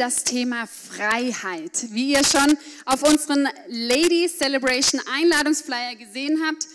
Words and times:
das 0.00 0.24
Thema 0.24 0.66
Freiheit. 0.66 1.86
Wie 1.90 2.12
ihr 2.12 2.24
schon 2.24 2.56
auf 2.84 3.02
unseren 3.02 3.48
Ladies 3.68 4.38
Celebration 4.38 5.00
Einladungsflyer 5.12 5.96
gesehen 5.96 6.42
habt, 6.46 6.66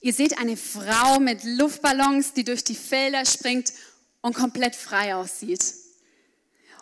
ihr 0.00 0.12
seht 0.12 0.38
eine 0.38 0.56
Frau 0.56 1.18
mit 1.20 1.44
Luftballons, 1.44 2.32
die 2.34 2.44
durch 2.44 2.64
die 2.64 2.74
Felder 2.74 3.24
springt 3.24 3.72
und 4.20 4.34
komplett 4.34 4.76
frei 4.76 5.14
aussieht. 5.14 5.74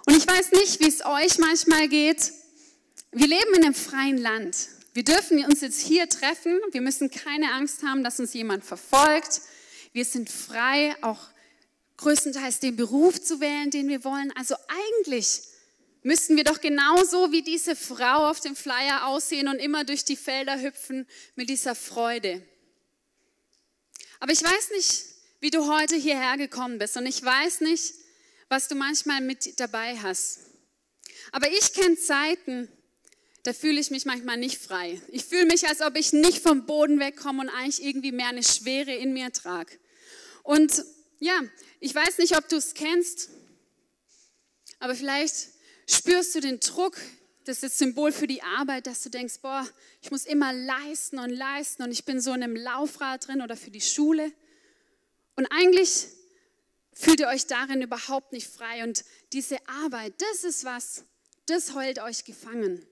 Und 0.06 0.16
ich 0.16 0.26
weiß 0.26 0.52
nicht, 0.52 0.80
wie 0.80 0.88
es 0.88 1.04
euch 1.04 1.38
manchmal 1.38 1.88
geht. 1.88 2.32
Wir 3.12 3.26
leben 3.26 3.54
in 3.56 3.64
einem 3.64 3.74
freien 3.74 4.18
Land. 4.18 4.68
Wir 4.92 5.04
dürfen 5.04 5.44
uns 5.44 5.60
jetzt 5.60 5.80
hier 5.80 6.08
treffen. 6.08 6.58
Wir 6.72 6.80
müssen 6.80 7.10
keine 7.10 7.52
Angst 7.52 7.82
haben, 7.82 8.04
dass 8.04 8.20
uns 8.20 8.32
jemand 8.34 8.64
verfolgt. 8.64 9.40
Wir 9.92 10.04
sind 10.04 10.30
frei, 10.30 10.94
auch 11.02 11.20
größtenteils 11.96 12.60
den 12.60 12.76
Beruf 12.76 13.20
zu 13.22 13.40
wählen, 13.40 13.70
den 13.70 13.88
wir 13.88 14.04
wollen. 14.04 14.32
Also 14.36 14.54
eigentlich 14.94 15.42
müssten 16.02 16.36
wir 16.36 16.44
doch 16.44 16.60
genauso 16.60 17.32
wie 17.32 17.42
diese 17.42 17.74
Frau 17.74 18.28
auf 18.28 18.40
dem 18.40 18.54
Flyer 18.54 19.06
aussehen 19.06 19.48
und 19.48 19.58
immer 19.58 19.84
durch 19.84 20.04
die 20.04 20.16
Felder 20.16 20.60
hüpfen 20.60 21.06
mit 21.34 21.48
dieser 21.48 21.74
Freude. 21.74 22.42
Aber 24.20 24.32
ich 24.32 24.42
weiß 24.42 24.70
nicht, 24.70 25.04
wie 25.40 25.50
du 25.50 25.66
heute 25.66 25.96
hierher 25.96 26.36
gekommen 26.36 26.78
bist 26.78 26.96
und 26.96 27.06
ich 27.06 27.22
weiß 27.22 27.60
nicht, 27.60 27.94
was 28.48 28.68
du 28.68 28.74
manchmal 28.74 29.20
mit 29.20 29.58
dabei 29.60 29.96
hast. 29.98 30.40
Aber 31.32 31.50
ich 31.50 31.72
kenne 31.72 31.96
Zeiten, 31.96 32.68
da 33.42 33.52
fühle 33.52 33.80
ich 33.80 33.90
mich 33.90 34.04
manchmal 34.04 34.36
nicht 34.36 34.60
frei. 34.60 35.00
Ich 35.08 35.24
fühle 35.24 35.46
mich, 35.46 35.68
als 35.68 35.80
ob 35.80 35.96
ich 35.96 36.12
nicht 36.12 36.40
vom 36.40 36.66
Boden 36.66 36.98
wegkomme 36.98 37.42
und 37.42 37.48
eigentlich 37.48 37.84
irgendwie 37.84 38.12
mehr 38.12 38.28
eine 38.28 38.42
Schwere 38.42 38.94
in 38.94 39.12
mir 39.12 39.32
trage. 39.32 39.78
Und 40.42 40.84
ja, 41.18 41.40
ich 41.80 41.94
weiß 41.94 42.18
nicht, 42.18 42.36
ob 42.36 42.48
du 42.48 42.56
es 42.56 42.74
kennst, 42.74 43.30
aber 44.78 44.94
vielleicht 44.94 45.48
spürst 45.88 46.34
du 46.34 46.40
den 46.40 46.60
Druck, 46.60 46.96
das 47.44 47.58
ist 47.58 47.62
das 47.62 47.78
Symbol 47.78 48.10
für 48.10 48.26
die 48.26 48.42
Arbeit, 48.42 48.86
dass 48.86 49.02
du 49.02 49.08
denkst, 49.08 49.40
boah, 49.40 49.66
ich 50.02 50.10
muss 50.10 50.26
immer 50.26 50.52
leisten 50.52 51.18
und 51.18 51.30
leisten 51.30 51.84
und 51.84 51.92
ich 51.92 52.04
bin 52.04 52.20
so 52.20 52.32
in 52.32 52.42
einem 52.42 52.56
Laufrad 52.56 53.28
drin 53.28 53.40
oder 53.40 53.56
für 53.56 53.70
die 53.70 53.80
Schule. 53.80 54.32
Und 55.36 55.46
eigentlich 55.46 56.06
fühlt 56.92 57.20
ihr 57.20 57.28
euch 57.28 57.46
darin 57.46 57.82
überhaupt 57.82 58.32
nicht 58.32 58.48
frei. 58.48 58.82
Und 58.82 59.04
diese 59.32 59.58
Arbeit, 59.68 60.14
das 60.18 60.44
ist 60.44 60.64
was, 60.64 61.04
das 61.46 61.74
heult 61.74 62.00
euch 62.00 62.24
gefangen. 62.24 62.84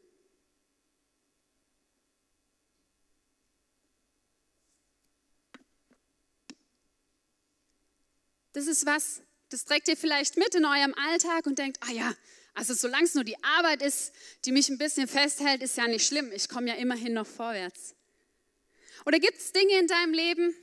Das 8.52 8.68
ist 8.68 8.86
was, 8.86 9.20
das 9.48 9.64
trägt 9.64 9.88
ihr 9.88 9.96
vielleicht 9.96 10.36
mit 10.36 10.54
in 10.54 10.64
eurem 10.64 10.94
Alltag 10.94 11.46
und 11.46 11.58
denkt, 11.58 11.78
ah 11.80 11.90
ja, 11.90 12.14
also 12.54 12.72
solange 12.72 13.04
es 13.04 13.14
nur 13.14 13.24
die 13.24 13.42
Arbeit 13.42 13.82
ist, 13.82 14.12
die 14.44 14.52
mich 14.52 14.68
ein 14.68 14.78
bisschen 14.78 15.08
festhält, 15.08 15.62
ist 15.62 15.76
ja 15.76 15.88
nicht 15.88 16.06
schlimm. 16.06 16.30
Ich 16.32 16.48
komme 16.48 16.68
ja 16.68 16.74
immerhin 16.74 17.14
noch 17.14 17.26
vorwärts. 17.26 17.94
Oder 19.04 19.18
gibt 19.18 19.38
es 19.38 19.52
Dinge 19.52 19.78
in 19.80 19.88
deinem 19.88 20.14
Leben, 20.14 20.54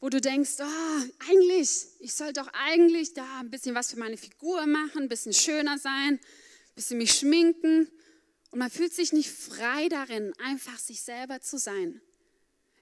wo 0.00 0.08
du 0.08 0.20
denkst, 0.20 0.56
oh, 0.60 1.30
eigentlich, 1.30 1.86
ich 2.00 2.12
soll 2.12 2.32
doch 2.32 2.48
eigentlich 2.52 3.14
da 3.14 3.40
ein 3.40 3.50
bisschen 3.50 3.74
was 3.74 3.92
für 3.92 3.98
meine 3.98 4.16
Figur 4.16 4.66
machen, 4.66 5.02
ein 5.02 5.08
bisschen 5.08 5.32
schöner 5.32 5.78
sein, 5.78 6.14
ein 6.14 6.74
bisschen 6.74 6.98
mich 6.98 7.12
schminken. 7.12 7.88
Und 8.50 8.58
man 8.58 8.70
fühlt 8.70 8.92
sich 8.92 9.12
nicht 9.12 9.30
frei 9.30 9.88
darin, 9.88 10.32
einfach 10.44 10.78
sich 10.78 11.02
selber 11.02 11.40
zu 11.40 11.56
sein. 11.56 12.00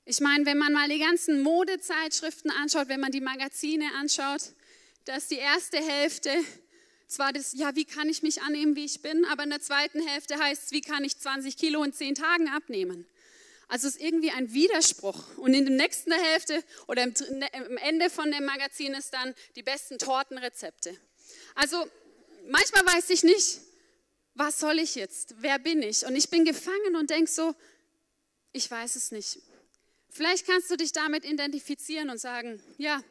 Ich 0.06 0.20
meine, 0.20 0.44
wenn 0.44 0.58
man 0.58 0.72
mal 0.72 0.88
die 0.88 0.98
ganzen 0.98 1.42
Modezeitschriften 1.42 2.50
anschaut, 2.50 2.88
wenn 2.88 3.00
man 3.00 3.12
die 3.12 3.22
Magazine 3.22 3.87
anschaut, 3.94 4.54
da 5.04 5.16
ist 5.16 5.31
die 5.31 5.38
erste 5.38 5.78
Hälfte 5.78 6.31
zwar 7.06 7.32
das, 7.32 7.53
ja, 7.53 7.75
wie 7.76 7.84
kann 7.84 8.09
ich 8.09 8.22
mich 8.22 8.42
annehmen, 8.42 8.76
wie 8.76 8.84
ich 8.84 9.03
bin, 9.03 9.25
aber 9.26 9.44
in 9.44 9.50
der 9.50 9.60
zweiten 9.60 10.06
Hälfte 10.06 10.38
heißt 10.38 10.65
es, 10.65 10.72
wie 10.72 10.81
kann 10.81 11.04
ich 11.04 11.19
20 11.19 11.56
Kilo 11.56 11.82
in 11.84 11.92
10 11.92 12.15
Tagen 12.15 12.48
abnehmen. 12.48 13.06
Also 13.69 13.88
es 13.88 13.97
ist 13.97 14.03
irgendwie 14.03 14.31
ein 14.31 14.53
Widerspruch. 14.53 15.38
Und 15.38 15.54
in 15.54 15.64
der 15.64 15.75
nächsten 15.75 16.12
Hälfte 16.12 16.62
oder 16.87 17.03
im, 17.03 17.14
im 17.53 17.76
Ende 17.78 18.10
von 18.10 18.31
dem 18.31 18.44
Magazin 18.44 18.94
ist 18.94 19.12
dann 19.14 19.34
die 19.56 19.62
besten 19.62 19.98
Tortenrezepte. 19.98 20.97
Also 21.54 21.87
manchmal 22.48 22.84
weiß 22.94 23.10
ich 23.10 23.22
nicht, 23.22 23.60
was 24.34 24.60
soll 24.60 24.78
ich 24.78 24.97
jetzt? 24.97 25.37
Wer 25.38 25.59
bin 25.59 25.82
ich? 25.82 26.04
Und 26.04 26.16
ich 26.16 26.28
bin 26.28 26.44
gefangen 26.44 26.97
und 26.97 27.10
denke 27.10 27.31
so, 27.31 27.54
ich 28.53 28.70
weiß 28.70 28.97
es 28.97 29.12
nicht. 29.12 29.38
Vielleicht 30.10 30.47
kannst 30.47 30.70
du 30.70 30.76
dich 30.76 30.93
damit 30.93 31.25
identifizieren 31.25 32.10
und 32.10 32.19
sagen, 32.19 32.62
ja, 32.78 33.03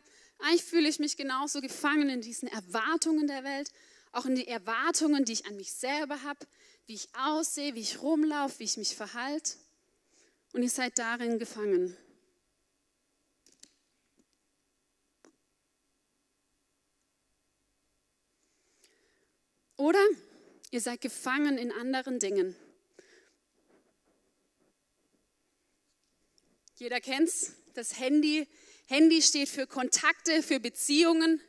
eigentlich 0.44 0.66
fühle 0.66 0.90
ich 0.90 1.00
mich 1.00 1.16
genauso 1.16 1.62
gefangen 1.62 2.10
in 2.10 2.20
diesen 2.20 2.50
Erwartungen 2.50 3.28
der 3.28 3.46
Welt, 3.46 3.72
auch 4.12 4.26
in 4.26 4.36
die 4.36 4.48
Erwartungen, 4.48 5.24
die 5.24 5.34
ich 5.34 5.46
an 5.46 5.56
mich 5.56 5.74
selber 5.74 6.22
habe, 6.24 6.46
wie 6.86 6.96
ich 6.96 7.08
aussehe, 7.16 7.76
wie 7.76 7.80
ich 7.80 8.02
rumlaufe, 8.02 8.60
wie 8.60 8.66
ich 8.66 8.76
mich 8.76 8.96
verhalte. 8.96 9.54
Und 10.52 10.62
ihr 10.62 10.70
seid 10.70 11.00
darin 11.00 11.40
gefangen. 11.40 11.96
Oder 19.78 20.06
ihr 20.72 20.82
seid 20.82 21.00
gefangen 21.00 21.58
in 21.58 21.72
anderen 21.72 22.20
Dingen. 22.20 22.56
Jeder 26.76 27.00
kennt's, 27.00 27.54
das 27.74 28.00
Handy. 28.00 28.48
Handy 28.88 29.22
steht 29.22 29.50
für 29.50 29.68
Kontakte, 29.68 30.44
für 30.44 30.60
Beziehungen. 30.60 31.42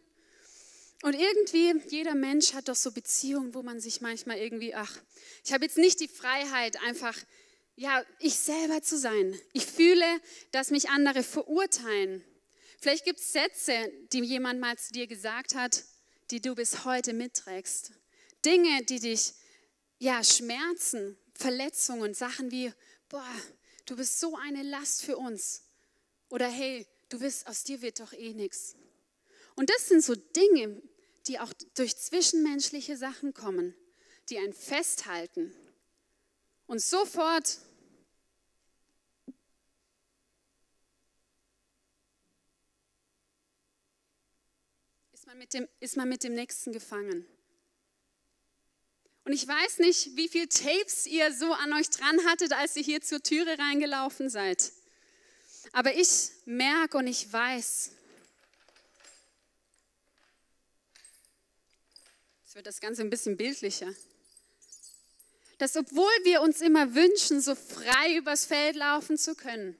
Und 1.02 1.14
irgendwie, 1.14 1.74
jeder 1.88 2.14
Mensch 2.14 2.54
hat 2.54 2.68
doch 2.68 2.76
so 2.76 2.90
Beziehungen, 2.90 3.54
wo 3.54 3.62
man 3.62 3.80
sich 3.80 4.00
manchmal 4.00 4.38
irgendwie, 4.38 4.74
ach, 4.74 4.98
ich 5.44 5.52
habe 5.52 5.64
jetzt 5.64 5.76
nicht 5.76 6.00
die 6.00 6.08
Freiheit, 6.08 6.80
einfach, 6.82 7.16
ja, 7.76 8.02
ich 8.20 8.36
selber 8.36 8.82
zu 8.82 8.96
sein. 8.96 9.38
Ich 9.52 9.66
fühle, 9.66 10.06
dass 10.52 10.70
mich 10.70 10.88
andere 10.88 11.22
verurteilen. 11.22 12.24
Vielleicht 12.80 13.04
gibt 13.04 13.20
es 13.20 13.32
Sätze, 13.32 13.92
die 14.12 14.20
jemand 14.20 14.60
mal 14.60 14.78
zu 14.78 14.92
dir 14.92 15.06
gesagt 15.06 15.54
hat, 15.54 15.84
die 16.30 16.41
du 16.41 16.54
bis 16.54 16.84
heute 16.84 17.12
mitträgst. 17.12 17.92
Dinge, 18.44 18.84
die 18.84 19.00
dich, 19.00 19.32
ja, 19.98 20.22
schmerzen, 20.22 21.18
Verletzungen, 21.34 22.14
Sachen 22.14 22.50
wie, 22.50 22.72
boah, 23.08 23.34
du 23.86 23.96
bist 23.96 24.20
so 24.20 24.36
eine 24.36 24.62
Last 24.62 25.02
für 25.02 25.16
uns. 25.16 25.62
Oder 26.28 26.48
hey, 26.48 26.86
du 27.08 27.20
wirst, 27.20 27.46
aus 27.46 27.64
dir 27.64 27.82
wird 27.82 28.00
doch 28.00 28.12
eh 28.12 28.32
nichts. 28.34 28.76
Und 29.56 29.70
das 29.70 29.88
sind 29.88 30.02
so 30.02 30.14
Dinge, 30.14 30.82
die 31.26 31.38
auch 31.38 31.52
durch 31.74 31.96
zwischenmenschliche 31.96 32.96
Sachen 32.96 33.32
kommen, 33.34 33.74
die 34.28 34.38
einen 34.38 34.52
festhalten. 34.52 35.54
Und 36.66 36.80
sofort 36.80 37.58
ist 45.12 45.26
man 45.26 45.38
mit 45.38 45.54
dem, 45.54 45.68
ist 45.80 45.96
man 45.96 46.08
mit 46.08 46.24
dem 46.24 46.34
Nächsten 46.34 46.72
gefangen. 46.72 47.26
Und 49.24 49.32
ich 49.32 49.46
weiß 49.48 49.78
nicht, 49.78 50.16
wie 50.16 50.28
viele 50.28 50.48
Tapes 50.48 51.06
ihr 51.06 51.32
so 51.32 51.52
an 51.52 51.72
euch 51.72 51.88
dran 51.88 52.26
hattet, 52.26 52.52
als 52.52 52.76
ihr 52.76 52.82
hier 52.82 53.00
zur 53.00 53.22
Türe 53.22 53.58
reingelaufen 53.58 54.28
seid. 54.28 54.72
Aber 55.74 55.94
ich 55.94 56.30
merke 56.46 56.96
und 56.96 57.06
ich 57.06 57.30
weiß, 57.30 57.90
jetzt 62.44 62.54
wird 62.54 62.66
das 62.66 62.80
Ganze 62.80 63.03
ein 63.03 63.10
bisschen 63.10 63.36
bildlicher, 63.36 63.92
dass 65.59 65.76
obwohl 65.76 66.12
wir 66.22 66.41
uns 66.41 66.62
immer 66.62 66.94
wünschen, 66.94 67.42
so 67.42 67.54
frei 67.54 68.16
übers 68.16 68.47
Feld 68.47 68.76
laufen 68.76 69.18
zu 69.18 69.34
können, 69.34 69.76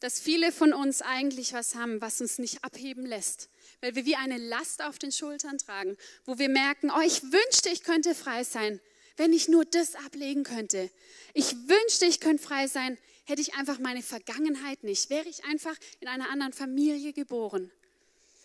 dass 0.00 0.20
viele 0.20 0.52
von 0.52 0.74
uns 0.74 1.00
eigentlich 1.00 1.54
was 1.54 1.74
haben, 1.74 2.02
was 2.02 2.20
uns 2.20 2.38
nicht 2.38 2.62
abheben 2.62 3.06
lässt 3.06 3.48
weil 3.82 3.96
wir 3.96 4.06
wie 4.06 4.16
eine 4.16 4.38
Last 4.38 4.80
auf 4.82 4.98
den 4.98 5.12
Schultern 5.12 5.58
tragen, 5.58 5.98
wo 6.24 6.38
wir 6.38 6.48
merken, 6.48 6.90
oh, 6.90 7.00
ich 7.04 7.22
wünschte, 7.24 7.68
ich 7.68 7.82
könnte 7.82 8.14
frei 8.14 8.44
sein, 8.44 8.80
wenn 9.16 9.32
ich 9.32 9.48
nur 9.48 9.64
das 9.64 9.96
ablegen 9.96 10.44
könnte. 10.44 10.88
Ich 11.34 11.52
wünschte, 11.52 12.06
ich 12.06 12.20
könnte 12.20 12.42
frei 12.42 12.68
sein, 12.68 12.96
hätte 13.24 13.42
ich 13.42 13.54
einfach 13.54 13.78
meine 13.78 14.02
Vergangenheit 14.02 14.82
nicht, 14.84 15.10
wäre 15.10 15.28
ich 15.28 15.44
einfach 15.44 15.76
in 16.00 16.08
einer 16.08 16.30
anderen 16.30 16.52
Familie 16.52 17.12
geboren. 17.12 17.70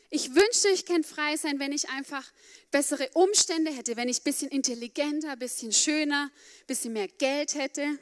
Ich 0.09 0.33
wünschte, 0.35 0.69
ich 0.69 0.85
könnte 0.85 1.07
frei 1.07 1.35
sein, 1.35 1.59
wenn 1.59 1.73
ich 1.73 1.89
einfach 1.89 2.25
bessere 2.71 3.09
Umstände 3.13 3.71
hätte, 3.71 3.97
wenn 3.97 4.07
ich 4.07 4.21
ein 4.21 4.23
bisschen 4.23 4.49
intelligenter, 4.49 5.31
ein 5.31 5.39
bisschen 5.39 5.73
schöner, 5.73 6.31
ein 6.31 6.65
bisschen 6.65 6.93
mehr 6.93 7.09
Geld 7.09 7.55
hätte. 7.55 7.99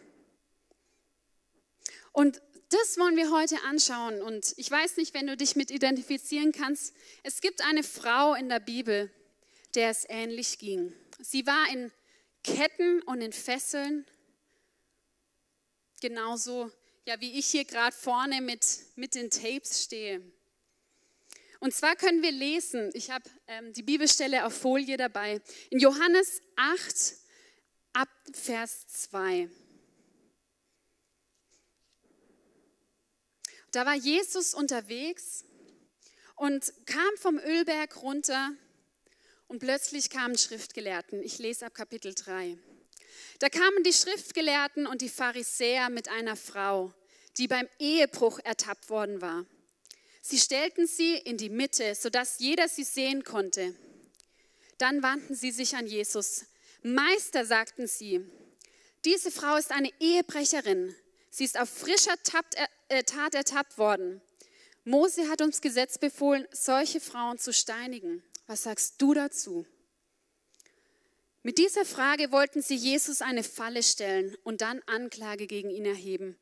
Und 2.12 2.42
das 2.70 2.98
wollen 2.98 3.18
wir 3.18 3.32
heute 3.32 3.62
anschauen. 3.64 4.22
Und 4.22 4.54
ich 4.58 4.70
weiß 4.70 4.98
nicht, 4.98 5.14
wenn 5.14 5.28
du 5.28 5.36
dich 5.36 5.56
mit 5.56 5.72
identifizieren 5.72 6.52
kannst. 6.52 6.94
Es 7.24 7.42
gibt 7.42 7.64
eine 7.64 7.84
Frau 7.84 8.36
in 8.36 8.50
der 8.50 8.60
Bibel, 8.60 9.12
der 9.74 9.90
es 9.90 10.06
ähnlich 10.08 10.60
ging. 10.60 10.94
Sie 11.20 11.48
war 11.48 11.70
in 11.72 11.92
Ketten 12.44 13.02
und 13.04 13.22
in 13.22 13.34
Fesseln. 13.34 14.06
Genauso, 16.02 16.72
ja, 17.06 17.20
wie 17.22 17.38
ich 17.40 17.48
hier 17.48 17.66
gerade 17.66 17.96
vorne 17.96 18.42
mit, 18.42 18.66
mit 18.96 19.16
den 19.16 19.30
Tapes 19.30 19.84
stehe. 19.84 20.22
Und 21.60 21.74
zwar 21.74 21.96
können 21.96 22.22
wir 22.22 22.32
lesen, 22.32 22.92
ich 22.94 23.10
habe 23.10 23.24
ähm, 23.48 23.74
die 23.74 23.84
Bibelstelle 23.84 24.46
auf 24.46 24.54
Folie 24.54 24.98
dabei, 24.98 25.42
in 25.70 25.80
Johannes 25.80 26.42
8 26.58 27.16
ab 27.94 28.10
Vers 28.34 28.88
2. 28.88 29.50
Da 33.72 33.86
war 33.86 33.96
Jesus 33.96 34.54
unterwegs 34.54 35.44
und 36.36 36.74
kam 36.86 37.18
vom 37.18 37.38
Ölberg 37.40 38.02
runter 38.02 38.52
und 39.48 39.60
plötzlich 39.60 40.10
kamen 40.10 40.38
Schriftgelehrten. 40.38 41.22
Ich 41.24 41.40
lese 41.40 41.66
ab 41.66 41.74
Kapitel 41.74 42.14
3. 42.14 42.58
Da 43.40 43.50
kamen 43.50 43.84
die 43.84 43.94
Schriftgelehrten 43.94 44.88
und 44.88 45.02
die 45.02 45.10
Pharisäer 45.10 45.90
mit 45.90 46.10
einer 46.10 46.36
Frau, 46.36 46.94
die 47.38 47.48
beim 47.48 47.68
Ehebruch 47.80 48.40
ertappt 48.44 48.90
worden 48.90 49.22
war. 49.22 49.46
Sie 50.22 50.40
stellten 50.40 50.88
sie 50.88 51.18
in 51.18 51.38
die 51.38 51.50
Mitte, 51.50 51.94
sodass 51.96 52.40
jeder 52.40 52.68
sie 52.68 52.84
sehen 52.84 53.24
konnte. 53.24 53.76
Dann 54.78 55.04
wandten 55.04 55.36
sie 55.36 55.52
sich 55.52 55.76
an 55.76 55.86
Jesus. 55.86 56.46
Meister, 56.82 57.46
sagten 57.46 57.88
sie, 57.88 58.26
diese 59.06 59.30
Frau 59.32 59.56
ist 59.56 59.72
eine 59.72 59.92
Ehebrecherin. 60.00 60.96
Sie 61.30 61.44
ist 61.44 61.60
auf 61.60 61.70
frischer 61.70 62.16
äh, 62.88 63.04
Tat 63.04 63.36
ertappt 63.36 63.78
worden. 63.78 64.22
Mose 64.84 65.30
hat 65.30 65.42
uns 65.42 65.62
Gesetz 65.62 65.98
befohlen, 65.98 66.48
solche 66.52 67.00
Frauen 67.00 67.38
zu 67.38 67.54
steinigen. 67.54 68.24
Was 68.48 68.64
sagst 68.64 68.96
du 69.00 69.14
dazu? 69.14 69.66
Mit 71.46 71.60
dieser 71.60 71.86
Frage 71.86 72.32
wollten 72.32 72.64
sie 72.64 72.74
Jesus 72.74 73.22
eine 73.22 73.44
Falle 73.44 73.84
stellen 73.84 74.36
und 74.44 74.62
dann 74.62 74.82
Anklage 74.88 75.46
gegen 75.46 75.70
ihn 75.70 75.86
erheben. 75.86 76.40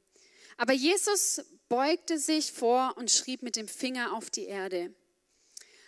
Aber 0.56 0.72
Jesus 0.72 1.42
beugte 1.68 2.18
sich 2.18 2.54
vor 2.54 2.94
und 2.96 3.12
schrieb 3.12 3.42
mit 3.42 3.58
dem 3.58 3.68
Finger 3.68 4.14
auf 4.14 4.30
die 4.30 4.46
Erde. 4.46 4.94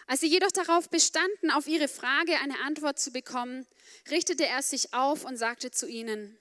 Als 0.06 0.20
sie 0.20 0.28
jedoch 0.28 0.52
darauf 0.52 0.90
bestanden, 0.90 1.50
auf 1.50 1.66
ihre 1.66 1.88
Frage 1.88 2.34
eine 2.42 2.60
Antwort 2.66 3.00
zu 3.00 3.12
bekommen, 3.12 3.66
richtete 4.12 4.48
er 4.48 4.62
sich 4.62 4.94
auf 4.94 5.24
und 5.24 5.38
sagte 5.38 5.72
zu 5.72 5.88
ihnen, 5.88 6.38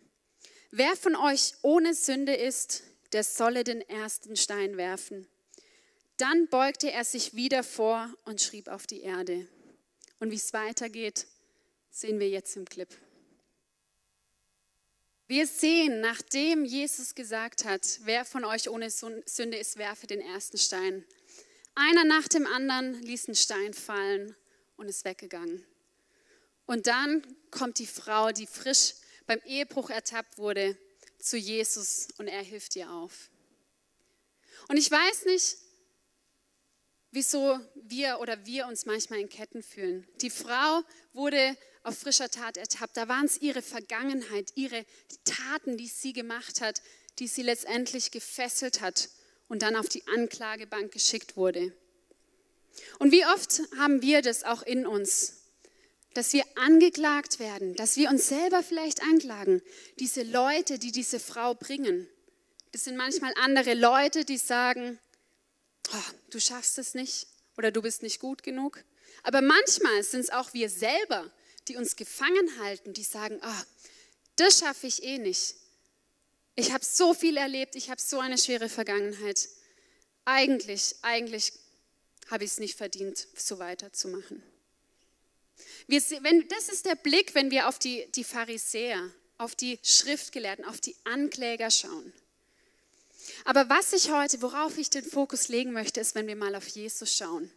wer 0.72 0.96
von 0.96 1.14
euch 1.14 1.52
ohne 1.62 1.94
Sünde 1.94 2.34
ist, 2.34 2.82
der 3.12 3.22
solle 3.22 3.62
den 3.62 3.82
ersten 3.82 4.34
Stein 4.34 4.76
werfen. 4.76 5.28
Dann 6.16 6.48
beugte 6.48 6.90
er 6.90 7.04
sich 7.04 7.34
wieder 7.34 7.62
vor 7.62 8.12
und 8.24 8.40
schrieb 8.40 8.66
auf 8.66 8.88
die 8.88 9.02
Erde. 9.02 9.46
Und 10.18 10.32
wie 10.32 10.36
es 10.36 10.52
weitergeht, 10.52 11.28
sehen 11.94 12.18
wir 12.18 12.28
jetzt 12.28 12.56
im 12.56 12.64
Clip. 12.64 12.88
Wir 15.28 15.46
sehen, 15.46 16.00
nachdem 16.00 16.64
Jesus 16.64 17.14
gesagt 17.14 17.64
hat, 17.64 18.00
wer 18.02 18.24
von 18.24 18.44
euch 18.44 18.68
ohne 18.68 18.90
Sünde 18.90 19.56
ist, 19.56 19.78
werfe 19.78 20.06
den 20.08 20.20
ersten 20.20 20.58
Stein. 20.58 21.04
Einer 21.76 22.04
nach 22.04 22.26
dem 22.28 22.46
anderen 22.46 23.00
ließ 23.02 23.28
einen 23.28 23.36
Stein 23.36 23.72
fallen 23.72 24.36
und 24.76 24.88
ist 24.88 25.04
weggegangen. 25.04 25.64
Und 26.66 26.88
dann 26.88 27.24
kommt 27.50 27.78
die 27.78 27.86
Frau, 27.86 28.32
die 28.32 28.46
frisch 28.46 28.94
beim 29.26 29.40
Ehebruch 29.44 29.88
ertappt 29.88 30.36
wurde, 30.36 30.76
zu 31.18 31.36
Jesus 31.36 32.08
und 32.18 32.26
er 32.26 32.42
hilft 32.42 32.74
ihr 32.76 32.90
auf. 32.90 33.30
Und 34.68 34.76
ich 34.78 34.90
weiß 34.90 35.26
nicht, 35.26 35.56
wieso 37.14 37.58
wir 37.74 38.18
oder 38.20 38.44
wir 38.44 38.66
uns 38.66 38.86
manchmal 38.86 39.20
in 39.20 39.28
Ketten 39.28 39.62
fühlen. 39.62 40.06
Die 40.20 40.30
Frau 40.30 40.82
wurde 41.12 41.56
auf 41.84 41.98
frischer 41.98 42.30
Tat 42.30 42.56
ertappt. 42.56 42.96
Da 42.96 43.08
waren 43.08 43.26
es 43.26 43.40
ihre 43.40 43.62
Vergangenheit, 43.62 44.52
ihre 44.56 44.84
Taten, 45.24 45.76
die 45.76 45.86
sie 45.86 46.12
gemacht 46.12 46.60
hat, 46.60 46.82
die 47.18 47.28
sie 47.28 47.42
letztendlich 47.42 48.10
gefesselt 48.10 48.80
hat 48.80 49.08
und 49.48 49.62
dann 49.62 49.76
auf 49.76 49.88
die 49.88 50.06
Anklagebank 50.08 50.92
geschickt 50.92 51.36
wurde. 51.36 51.72
Und 52.98 53.12
wie 53.12 53.24
oft 53.26 53.62
haben 53.78 54.02
wir 54.02 54.20
das 54.20 54.42
auch 54.42 54.62
in 54.62 54.86
uns, 54.86 55.44
dass 56.14 56.32
wir 56.32 56.44
angeklagt 56.56 57.38
werden, 57.38 57.74
dass 57.76 57.96
wir 57.96 58.08
uns 58.08 58.28
selber 58.28 58.62
vielleicht 58.62 59.02
anklagen. 59.02 59.62
Diese 59.98 60.22
Leute, 60.22 60.78
die 60.78 60.92
diese 60.92 61.20
Frau 61.20 61.54
bringen, 61.54 62.08
das 62.72 62.84
sind 62.84 62.96
manchmal 62.96 63.32
andere 63.36 63.74
Leute, 63.74 64.24
die 64.24 64.38
sagen, 64.38 64.98
oh, 65.94 66.14
du 66.30 66.40
schaffst 66.40 66.78
es 66.78 66.94
nicht 66.94 67.26
oder 67.56 67.70
du 67.70 67.82
bist 67.82 68.02
nicht 68.02 68.20
gut 68.20 68.42
genug. 68.42 68.82
Aber 69.22 69.40
manchmal 69.40 70.02
sind 70.02 70.20
es 70.20 70.30
auch 70.30 70.52
wir 70.52 70.68
selber, 70.68 71.30
die 71.68 71.76
uns 71.76 71.96
gefangen 71.96 72.58
halten, 72.60 72.92
die 72.92 73.04
sagen, 73.04 73.40
oh, 73.42 73.62
das 74.36 74.58
schaffe 74.58 74.86
ich 74.86 75.02
eh 75.02 75.18
nicht. 75.18 75.54
Ich 76.56 76.72
habe 76.72 76.84
so 76.84 77.14
viel 77.14 77.36
erlebt, 77.36 77.74
ich 77.74 77.90
habe 77.90 78.00
so 78.00 78.20
eine 78.20 78.38
schwere 78.38 78.68
Vergangenheit. 78.68 79.48
Eigentlich, 80.24 80.96
eigentlich 81.02 81.52
habe 82.30 82.44
ich 82.44 82.52
es 82.52 82.58
nicht 82.58 82.76
verdient, 82.76 83.26
so 83.36 83.58
weiterzumachen. 83.58 84.42
Wir, 85.86 86.00
wenn, 86.22 86.48
das 86.48 86.68
ist 86.68 86.86
der 86.86 86.94
Blick, 86.94 87.34
wenn 87.34 87.50
wir 87.50 87.68
auf 87.68 87.78
die, 87.78 88.10
die 88.12 88.24
Pharisäer, 88.24 89.10
auf 89.38 89.54
die 89.54 89.78
Schriftgelehrten, 89.82 90.64
auf 90.64 90.80
die 90.80 90.96
Ankläger 91.04 91.70
schauen. 91.70 92.12
Aber 93.44 93.68
was 93.68 93.92
ich 93.92 94.10
heute, 94.10 94.40
worauf 94.40 94.78
ich 94.78 94.88
den 94.90 95.04
Fokus 95.04 95.48
legen 95.48 95.72
möchte, 95.72 96.00
ist, 96.00 96.14
wenn 96.14 96.26
wir 96.26 96.36
mal 96.36 96.54
auf 96.54 96.66
Jesus 96.66 97.14
schauen. 97.14 97.50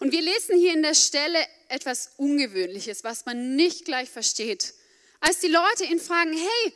Und 0.00 0.12
wir 0.12 0.20
lesen 0.20 0.58
hier 0.58 0.72
in 0.72 0.82
der 0.82 0.94
Stelle 0.94 1.38
etwas 1.68 2.12
Ungewöhnliches, 2.16 3.04
was 3.04 3.24
man 3.24 3.56
nicht 3.56 3.84
gleich 3.84 4.10
versteht. 4.10 4.74
Als 5.20 5.38
die 5.38 5.48
Leute 5.48 5.84
ihn 5.84 6.00
fragen, 6.00 6.32
hey, 6.32 6.74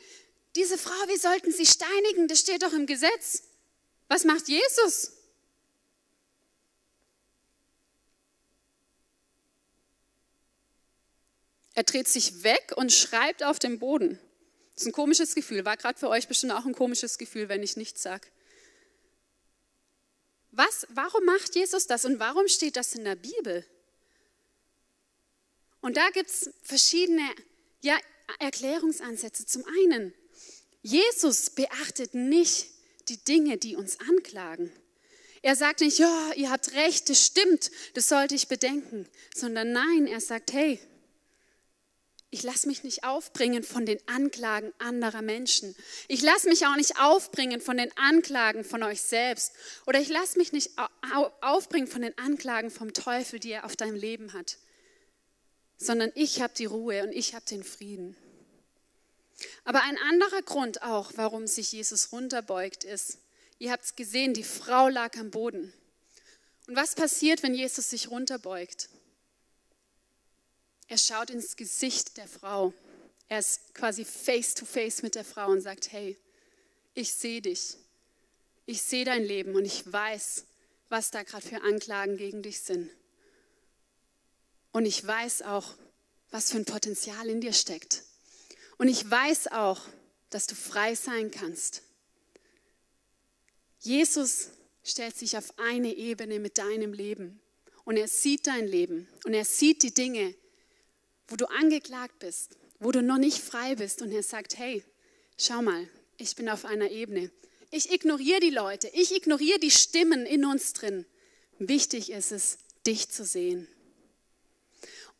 diese 0.55 0.77
Frau, 0.77 1.07
wie 1.07 1.17
sollten 1.17 1.51
sie 1.51 1.65
steinigen? 1.65 2.27
Das 2.27 2.39
steht 2.39 2.63
doch 2.63 2.73
im 2.73 2.85
Gesetz. 2.85 3.43
Was 4.07 4.23
macht 4.23 4.47
Jesus? 4.47 5.11
Er 11.73 11.83
dreht 11.83 12.07
sich 12.07 12.43
weg 12.43 12.73
und 12.75 12.91
schreibt 12.91 13.43
auf 13.43 13.59
dem 13.59 13.77
Boden. 13.77 14.19
Das 14.73 14.83
ist 14.83 14.87
ein 14.87 14.93
komisches 14.93 15.35
Gefühl. 15.35 15.65
War 15.65 15.77
gerade 15.77 15.99
für 15.99 16.09
euch 16.09 16.27
bestimmt 16.27 16.53
auch 16.53 16.65
ein 16.65 16.73
komisches 16.73 17.17
Gefühl, 17.17 17.49
wenn 17.49 17.61
ich 17.61 17.77
nichts 17.77 18.01
sage. 18.01 18.27
Was, 20.57 20.87
warum 20.89 21.23
macht 21.25 21.53
Jesus 21.53 21.85
das 21.85 22.03
und 22.03 22.17
warum 22.17 22.47
steht 22.47 22.77
das 22.77 22.95
in 22.95 23.03
der 23.03 23.15
Bibel? 23.15 23.63
Und 25.81 25.97
da 25.97 26.09
gibt 26.09 26.31
es 26.31 26.49
verschiedene 26.63 27.21
ja, 27.81 27.95
Erklärungsansätze. 28.39 29.45
Zum 29.45 29.63
einen, 29.83 30.15
Jesus 30.81 31.51
beachtet 31.51 32.15
nicht 32.15 32.71
die 33.07 33.23
Dinge, 33.23 33.59
die 33.59 33.75
uns 33.75 33.99
anklagen. 33.99 34.73
Er 35.43 35.55
sagt 35.55 35.81
nicht, 35.81 35.99
ja, 35.99 36.31
ihr 36.35 36.49
habt 36.49 36.73
recht, 36.73 37.07
das 37.07 37.23
stimmt, 37.23 37.69
das 37.93 38.09
sollte 38.09 38.33
ich 38.33 38.47
bedenken, 38.47 39.07
sondern 39.35 39.71
nein, 39.71 40.07
er 40.07 40.21
sagt, 40.21 40.53
hey, 40.53 40.79
ich 42.29 42.43
lasse 42.43 42.67
mich 42.67 42.83
nicht 42.83 43.05
aufbringen 43.05 43.63
von 43.63 43.85
den 43.85 43.99
Anklagen 44.07 44.73
anderer 44.79 45.21
Menschen. 45.21 45.75
Ich 46.09 46.21
lasse 46.21 46.49
mich 46.49 46.65
auch 46.65 46.75
nicht 46.75 46.99
aufbringen 46.99 47.61
von 47.61 47.77
den 47.77 47.95
Anklagen 47.97 48.65
von 48.65 48.83
euch 48.83 49.01
selbst. 49.01 49.53
Oder 49.85 50.01
ich 50.01 50.09
lasse 50.09 50.37
mich 50.37 50.51
nicht 50.51 50.71
aufbringen 51.41 51.87
von 51.87 52.01
den 52.01 52.17
Anklagen 52.17 52.69
vom 52.69 52.93
Teufel, 52.93 53.39
die 53.39 53.51
er 53.51 53.65
auf 53.65 53.77
deinem 53.77 53.95
Leben 53.95 54.33
hat. 54.33 54.57
Sondern 55.77 56.11
ich 56.15 56.41
habe 56.41 56.53
die 56.53 56.65
Ruhe 56.65 57.03
und 57.03 57.13
ich 57.13 57.33
habe 57.33 57.45
den 57.45 57.63
Frieden. 57.63 58.17
Aber 59.63 59.83
ein 59.83 59.97
anderer 59.97 60.41
Grund 60.41 60.81
auch, 60.81 61.13
warum 61.15 61.47
sich 61.47 61.71
Jesus 61.71 62.11
runterbeugt, 62.11 62.83
ist, 62.83 63.19
ihr 63.57 63.71
habt 63.71 63.85
es 63.85 63.95
gesehen, 63.95 64.33
die 64.33 64.43
Frau 64.43 64.89
lag 64.89 65.15
am 65.17 65.31
Boden. 65.31 65.71
Und 66.67 66.75
was 66.75 66.95
passiert, 66.95 67.41
wenn 67.43 67.55
Jesus 67.55 67.89
sich 67.89 68.11
runterbeugt? 68.11 68.89
Er 70.87 70.97
schaut 70.97 71.29
ins 71.29 71.55
Gesicht 71.55 72.17
der 72.17 72.27
Frau. 72.27 72.73
Er 73.27 73.39
ist 73.39 73.73
quasi 73.73 74.05
face 74.05 74.53
to 74.53 74.65
face 74.65 75.01
mit 75.01 75.15
der 75.15 75.25
Frau 75.25 75.49
und 75.49 75.61
sagt, 75.61 75.91
hey, 75.91 76.17
ich 76.93 77.13
sehe 77.13 77.41
dich. 77.41 77.75
Ich 78.65 78.81
sehe 78.81 79.05
dein 79.05 79.23
Leben 79.23 79.55
und 79.55 79.65
ich 79.65 79.91
weiß, 79.91 80.45
was 80.89 81.11
da 81.11 81.23
gerade 81.23 81.45
für 81.45 81.61
Anklagen 81.61 82.17
gegen 82.17 82.41
dich 82.41 82.61
sind. 82.61 82.89
Und 84.71 84.85
ich 84.85 85.05
weiß 85.05 85.41
auch, 85.43 85.73
was 86.31 86.51
für 86.51 86.57
ein 86.57 86.65
Potenzial 86.65 87.29
in 87.29 87.41
dir 87.41 87.53
steckt. 87.53 88.03
Und 88.77 88.87
ich 88.87 89.09
weiß 89.09 89.47
auch, 89.47 89.81
dass 90.29 90.47
du 90.47 90.55
frei 90.55 90.95
sein 90.95 91.31
kannst. 91.31 91.81
Jesus 93.79 94.49
stellt 94.83 95.17
sich 95.17 95.37
auf 95.37 95.57
eine 95.57 95.93
Ebene 95.93 96.39
mit 96.39 96.57
deinem 96.57 96.93
Leben 96.93 97.39
und 97.85 97.97
er 97.97 98.07
sieht 98.07 98.47
dein 98.47 98.67
Leben 98.67 99.07
und 99.25 99.33
er 99.33 99.45
sieht 99.45 99.83
die 99.83 99.93
Dinge, 99.93 100.35
wo 101.27 101.35
du 101.35 101.45
angeklagt 101.45 102.19
bist, 102.19 102.57
wo 102.79 102.91
du 102.91 103.01
noch 103.01 103.17
nicht 103.17 103.39
frei 103.39 103.75
bist 103.75 104.01
und 104.01 104.11
er 104.11 104.23
sagt, 104.23 104.57
hey, 104.57 104.83
schau 105.37 105.61
mal, 105.61 105.87
ich 106.17 106.35
bin 106.35 106.49
auf 106.49 106.65
einer 106.65 106.89
Ebene. 106.89 107.31
Ich 107.69 107.91
ignoriere 107.91 108.39
die 108.39 108.49
Leute, 108.49 108.89
ich 108.93 109.15
ignoriere 109.15 109.59
die 109.59 109.71
Stimmen 109.71 110.25
in 110.25 110.45
uns 110.45 110.73
drin. 110.73 111.05
Wichtig 111.59 112.11
ist 112.11 112.31
es, 112.31 112.57
dich 112.85 113.09
zu 113.09 113.25
sehen. 113.25 113.67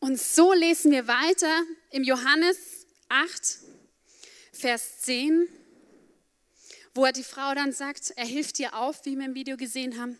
Und 0.00 0.20
so 0.20 0.52
lesen 0.52 0.92
wir 0.92 1.08
weiter 1.08 1.62
im 1.90 2.04
Johannes 2.04 2.86
8, 3.08 3.58
Vers 4.52 5.00
10, 5.02 5.48
wo 6.94 7.04
er 7.04 7.12
die 7.12 7.24
Frau 7.24 7.54
dann 7.54 7.72
sagt, 7.72 8.12
er 8.16 8.24
hilft 8.24 8.58
dir 8.58 8.74
auf, 8.74 9.04
wie 9.04 9.16
wir 9.16 9.26
im 9.26 9.34
Video 9.34 9.56
gesehen 9.56 10.00
haben. 10.00 10.18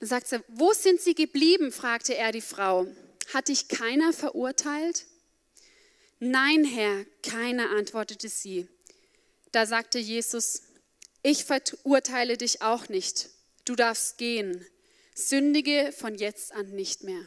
Dann 0.00 0.08
sagt 0.08 0.28
sie, 0.28 0.40
wo 0.48 0.72
sind 0.72 1.00
sie 1.00 1.14
geblieben? 1.14 1.70
fragte 1.70 2.16
er 2.16 2.32
die 2.32 2.40
Frau. 2.40 2.86
Hat 3.32 3.48
dich 3.48 3.68
keiner 3.68 4.12
verurteilt? 4.12 5.06
Nein, 6.18 6.64
Herr, 6.64 7.04
keiner, 7.22 7.70
antwortete 7.70 8.28
sie. 8.28 8.68
Da 9.52 9.66
sagte 9.66 9.98
Jesus, 9.98 10.62
ich 11.22 11.44
verurteile 11.44 12.36
dich 12.36 12.62
auch 12.62 12.88
nicht. 12.88 13.30
Du 13.64 13.74
darfst 13.74 14.18
gehen. 14.18 14.64
Sündige 15.14 15.92
von 15.96 16.16
jetzt 16.16 16.52
an 16.52 16.70
nicht 16.70 17.04
mehr. 17.04 17.24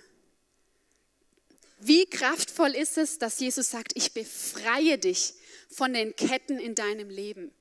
Wie 1.80 2.06
kraftvoll 2.06 2.76
ist 2.76 2.98
es, 2.98 3.20
dass 3.20 3.40
Jesus 3.40 3.70
sagt, 3.70 3.94
ich 3.96 4.14
befreie 4.14 4.98
dich 4.98 5.36
von 5.70 5.94
den 5.94 6.16
Ketten 6.16 6.60
in 6.60 6.76
deinem 6.76 7.10
Leben. 7.10 7.54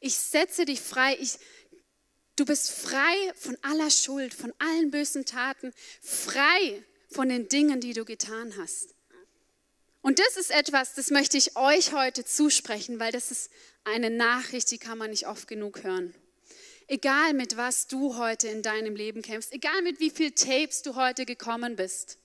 Ich 0.00 0.16
setze 0.16 0.64
dich 0.64 0.80
frei. 0.80 1.16
Ich, 1.20 1.38
du 2.36 2.44
bist 2.44 2.70
frei 2.70 3.32
von 3.34 3.56
aller 3.62 3.90
Schuld, 3.90 4.32
von 4.32 4.52
allen 4.58 4.90
bösen 4.90 5.24
Taten, 5.24 5.72
frei 6.00 6.84
von 7.14 7.28
den 7.28 7.48
Dingen, 7.48 7.80
die 7.80 7.92
du 7.92 8.04
getan 8.04 8.54
hast. 8.58 8.94
Und 10.02 10.18
das 10.18 10.36
ist 10.36 10.50
etwas, 10.50 10.94
das 10.94 11.10
möchte 11.10 11.38
ich 11.38 11.56
euch 11.56 11.92
heute 11.92 12.24
zusprechen, 12.24 13.00
weil 13.00 13.12
das 13.12 13.30
ist 13.30 13.50
eine 13.84 14.10
Nachricht, 14.10 14.70
die 14.70 14.78
kann 14.78 14.98
man 14.98 15.10
nicht 15.10 15.26
oft 15.26 15.48
genug 15.48 15.82
hören. 15.82 16.14
Egal 16.88 17.32
mit 17.32 17.56
was 17.56 17.86
du 17.86 18.18
heute 18.18 18.48
in 18.48 18.60
deinem 18.60 18.96
Leben 18.96 19.22
kämpfst, 19.22 19.52
egal 19.52 19.80
mit 19.80 20.00
wie 20.00 20.10
viel 20.10 20.32
Tapes 20.32 20.82
du 20.82 20.96
heute 20.96 21.24
gekommen 21.24 21.76
bist, 21.76 22.18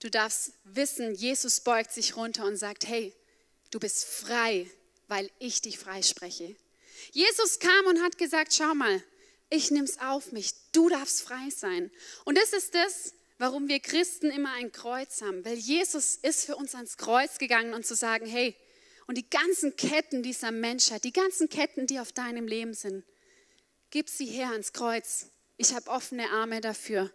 du 0.00 0.10
darfst 0.10 0.52
wissen, 0.64 1.14
Jesus 1.14 1.60
beugt 1.60 1.92
sich 1.92 2.16
runter 2.16 2.46
und 2.46 2.56
sagt, 2.56 2.86
hey, 2.86 3.14
du 3.70 3.78
bist 3.78 4.06
frei, 4.06 4.70
weil 5.08 5.30
ich 5.38 5.60
dich 5.60 5.78
freispreche. 5.78 6.56
Jesus 7.12 7.58
kam 7.58 7.86
und 7.86 8.02
hat 8.02 8.16
gesagt, 8.16 8.54
schau 8.54 8.74
mal, 8.74 9.02
ich 9.50 9.70
es 9.70 9.98
auf 9.98 10.32
mich, 10.32 10.54
du 10.72 10.88
darfst 10.88 11.20
frei 11.20 11.50
sein. 11.50 11.90
Und 12.24 12.38
das 12.38 12.54
ist 12.54 12.74
das, 12.74 13.12
warum 13.40 13.68
wir 13.68 13.80
Christen 13.80 14.30
immer 14.30 14.52
ein 14.52 14.70
Kreuz 14.70 15.22
haben, 15.22 15.42
weil 15.46 15.56
Jesus 15.56 16.16
ist 16.16 16.44
für 16.44 16.56
uns 16.56 16.74
ans 16.74 16.98
Kreuz 16.98 17.38
gegangen 17.38 17.72
und 17.72 17.86
zu 17.86 17.94
sagen, 17.94 18.26
hey, 18.26 18.54
und 19.06 19.16
die 19.16 19.28
ganzen 19.28 19.74
Ketten 19.76 20.22
dieser 20.22 20.50
Menschheit, 20.50 21.04
die 21.04 21.12
ganzen 21.12 21.48
Ketten, 21.48 21.86
die 21.86 22.00
auf 22.00 22.12
deinem 22.12 22.46
Leben 22.46 22.74
sind, 22.74 23.02
gib 23.88 24.10
sie 24.10 24.26
her 24.26 24.50
ans 24.50 24.74
Kreuz. 24.74 25.30
Ich 25.56 25.74
habe 25.74 25.88
offene 25.90 26.28
Arme 26.30 26.60
dafür. 26.60 27.10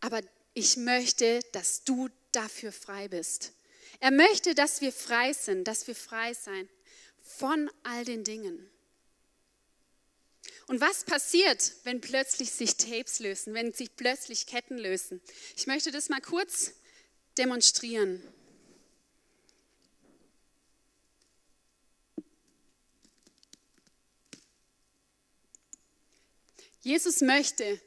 Aber 0.00 0.20
ich 0.52 0.76
möchte, 0.76 1.40
dass 1.52 1.84
du 1.84 2.08
dafür 2.32 2.72
frei 2.72 3.06
bist. 3.06 3.52
Er 4.00 4.10
möchte, 4.10 4.56
dass 4.56 4.80
wir 4.80 4.92
frei 4.92 5.32
sind, 5.32 5.68
dass 5.68 5.86
wir 5.86 5.94
frei 5.94 6.34
sein 6.34 6.68
von 7.22 7.70
all 7.84 8.04
den 8.04 8.24
Dingen. 8.24 8.68
Und 10.68 10.82
was 10.82 11.02
passiert, 11.04 11.72
wenn 11.84 12.02
plötzlich 12.02 12.50
sich 12.52 12.76
Tapes 12.76 13.20
lösen, 13.20 13.54
wenn 13.54 13.72
sich 13.72 13.96
plötzlich 13.96 14.46
Ketten 14.46 14.76
lösen? 14.76 15.22
Ich 15.56 15.66
möchte 15.66 15.90
das 15.90 16.10
mal 16.10 16.20
kurz 16.20 16.74
demonstrieren. 17.38 18.22
Jesus 26.82 27.22
möchte, 27.22 27.80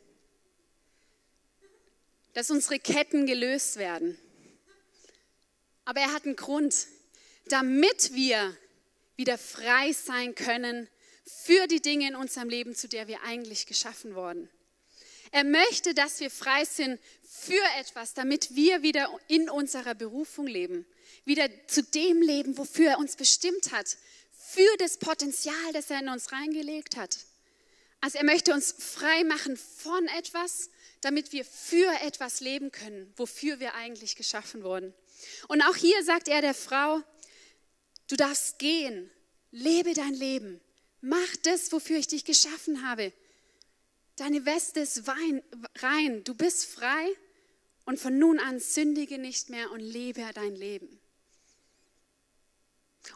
dass 2.34 2.50
unsere 2.50 2.80
Ketten 2.80 3.28
gelöst 3.28 3.78
werden. 3.78 4.18
Aber 5.86 6.00
er 6.00 6.14
hat 6.14 6.26
einen 6.26 6.36
Grund, 6.36 6.88
damit 7.46 8.16
wir 8.16 8.58
wieder 9.18 9.38
frei 9.38 9.94
sein 9.94 10.34
können 10.34 10.88
für 11.26 11.68
die 11.68 11.82
Dinge 11.82 12.08
in 12.08 12.16
unserem 12.16 12.50
Leben, 12.50 12.76
zu 12.76 12.88
der 12.88 13.08
wir 13.08 13.22
eigentlich 13.24 13.66
geschaffen 13.66 14.16
wurden. 14.16 14.50
Er 15.32 15.44
möchte, 15.46 15.94
dass 15.94 16.20
wir 16.20 16.30
frei 16.30 16.66
sind 16.66 17.00
für 17.24 17.64
etwas, 17.80 18.14
damit 18.14 18.56
wir 18.56 18.82
wieder 18.82 19.10
in 19.28 19.50
unserer 19.50 19.96
Berufung 19.96 20.46
leben, 20.46 20.86
wieder 21.24 21.48
zu 21.68 21.84
dem 21.84 22.22
leben, 22.22 22.58
wofür 22.58 22.92
er 22.92 23.00
uns 23.00 23.16
bestimmt 23.16 23.72
hat, 23.72 23.98
für 24.34 24.78
das 24.80 24.98
Potenzial, 24.98 25.56
das 25.74 25.90
er 25.90 26.00
in 26.00 26.10
uns 26.10 26.32
reingelegt 26.34 26.98
hat. 26.98 27.18
Also 28.02 28.18
er 28.18 28.26
möchte 28.26 28.54
uns 28.54 28.74
frei 28.78 29.24
machen 29.24 29.56
von 29.56 30.06
etwas, 30.18 30.70
damit 31.02 31.32
wir 31.32 31.46
für 31.46 31.92
etwas 32.02 32.42
leben 32.42 32.72
können, 32.72 33.14
wofür 33.16 33.60
wir 33.60 33.76
eigentlich 33.76 34.16
geschaffen 34.16 34.64
wurden. 34.64 34.94
Und 35.48 35.62
auch 35.62 35.76
hier 35.76 36.04
sagt 36.04 36.28
er 36.28 36.42
der 36.42 36.56
Frau, 36.56 37.02
du 38.08 38.16
darfst 38.16 38.60
gehen, 38.60 39.10
lebe 39.52 39.94
dein 39.94 40.14
Leben, 40.14 40.60
mach 41.02 41.36
das, 41.44 41.72
wofür 41.72 41.98
ich 41.98 42.08
dich 42.08 42.26
geschaffen 42.26 42.88
habe. 42.88 43.12
Deine 44.16 44.46
Weste 44.46 44.82
ist 44.82 45.04
rein, 45.08 46.24
du 46.24 46.34
bist 46.34 46.66
frei 46.66 47.12
und 47.86 48.00
von 48.00 48.18
nun 48.18 48.40
an 48.40 48.60
sündige 48.60 49.18
nicht 49.18 49.50
mehr 49.50 49.72
und 49.72 49.80
lebe 49.80 50.24
dein 50.34 50.56
Leben. 50.56 51.00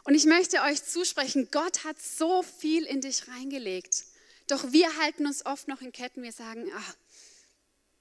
Und 0.04 0.14
ich 0.14 0.24
möchte 0.24 0.62
euch 0.62 0.82
zusprechen, 0.82 1.48
Gott 1.50 1.84
hat 1.84 2.00
so 2.00 2.42
viel 2.42 2.84
in 2.84 3.00
dich 3.00 3.28
reingelegt. 3.28 4.04
Doch 4.48 4.72
wir 4.72 4.96
halten 4.98 5.26
uns 5.26 5.46
oft 5.46 5.68
noch 5.68 5.80
in 5.80 5.92
Ketten. 5.92 6.22
Wir 6.22 6.32
sagen, 6.32 6.70
ach, 6.74 6.96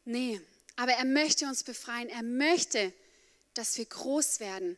nee, 0.03 0.41
aber 0.75 0.93
er 0.93 1.05
möchte 1.05 1.45
uns 1.45 1.63
befreien. 1.63 2.09
Er 2.09 2.23
möchte, 2.23 2.93
dass 3.53 3.77
wir 3.77 3.85
groß 3.85 4.39
werden, 4.39 4.77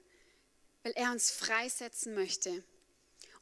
weil 0.83 0.93
er 0.95 1.11
uns 1.11 1.31
freisetzen 1.31 2.13
möchte. 2.13 2.63